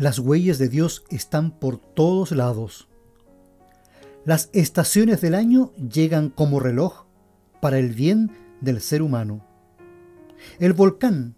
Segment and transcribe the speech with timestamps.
[0.00, 2.88] Las huellas de Dios están por todos lados.
[4.24, 7.04] Las estaciones del año llegan como reloj
[7.60, 8.30] para el bien
[8.62, 9.44] del ser humano.
[10.58, 11.34] El volcán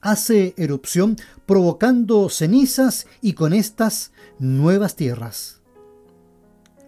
[0.00, 4.10] hace erupción provocando cenizas y con estas
[4.40, 5.62] nuevas tierras.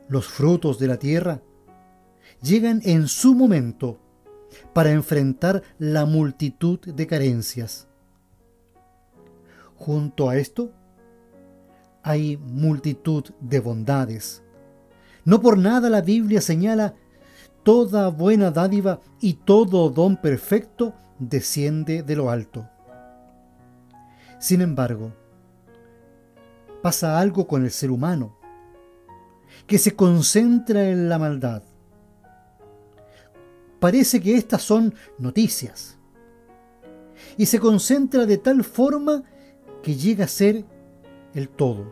[0.09, 1.43] Los frutos de la tierra
[2.43, 4.01] llegan en su momento
[4.73, 7.87] para enfrentar la multitud de carencias.
[9.77, 10.73] Junto a esto,
[12.05, 14.43] hay multitud de bondades.
[15.25, 16.95] No por nada la Biblia señala
[17.63, 22.69] toda buena dádiva y todo don perfecto desciende de lo alto.
[24.39, 25.15] Sin embargo,
[26.83, 28.37] pasa algo con el ser humano,
[29.67, 31.63] que se concentra en la maldad.
[33.81, 35.97] Parece que estas son noticias.
[37.39, 39.23] Y se concentra de tal forma
[39.83, 40.67] que llega a ser
[41.35, 41.85] el todo.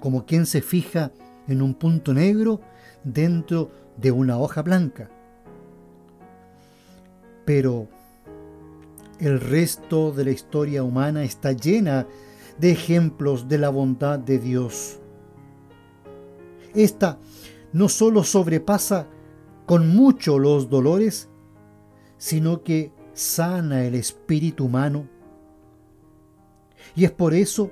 [0.00, 1.12] Como quien se fija
[1.46, 2.60] en un punto negro
[3.04, 5.10] dentro de una hoja blanca.
[7.44, 7.88] Pero
[9.18, 12.06] el resto de la historia humana está llena
[12.58, 14.98] de ejemplos de la bondad de Dios.
[16.74, 17.18] Esta
[17.72, 19.06] no solo sobrepasa
[19.66, 21.28] con mucho los dolores,
[22.16, 25.08] sino que sana el espíritu humano
[26.94, 27.70] y es por eso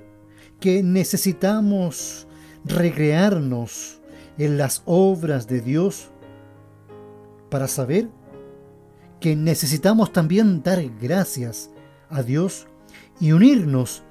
[0.59, 2.27] que necesitamos
[2.65, 4.01] recrearnos
[4.37, 6.09] en las obras de Dios
[7.49, 8.09] para saber
[9.19, 11.71] que necesitamos también dar gracias
[12.09, 12.67] a Dios
[13.19, 14.03] y unirnos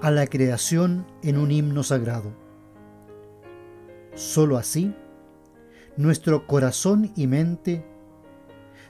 [0.00, 2.32] a la creación en un himno sagrado.
[4.14, 4.94] Solo así,
[5.96, 7.84] nuestro corazón y mente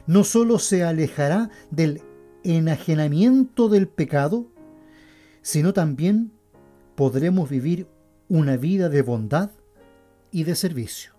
[0.06, 2.02] no solo se alejará del
[2.44, 4.46] enajenamiento del pecado,
[5.42, 6.32] sino también
[6.94, 7.86] podremos vivir
[8.28, 9.50] una vida de bondad
[10.30, 11.17] y de servicio.